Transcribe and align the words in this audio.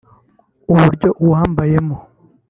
uburyo 0.71 1.09
awambayemo 1.23 1.97